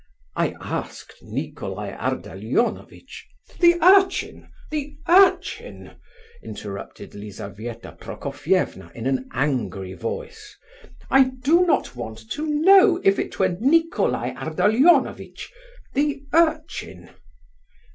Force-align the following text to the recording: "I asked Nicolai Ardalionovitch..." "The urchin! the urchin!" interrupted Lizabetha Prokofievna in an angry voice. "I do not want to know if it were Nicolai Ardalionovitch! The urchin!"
"I 0.35 0.55
asked 0.59 1.17
Nicolai 1.21 1.91
Ardalionovitch..." 1.91 3.27
"The 3.59 3.75
urchin! 3.83 4.49
the 4.71 4.97
urchin!" 5.07 5.91
interrupted 6.41 7.13
Lizabetha 7.13 7.91
Prokofievna 8.01 8.91
in 8.95 9.05
an 9.05 9.29
angry 9.31 9.93
voice. 9.93 10.57
"I 11.11 11.25
do 11.25 11.67
not 11.67 11.95
want 11.95 12.31
to 12.31 12.47
know 12.47 12.99
if 13.03 13.19
it 13.19 13.37
were 13.37 13.49
Nicolai 13.59 14.31
Ardalionovitch! 14.35 15.51
The 15.93 16.23
urchin!" 16.33 17.11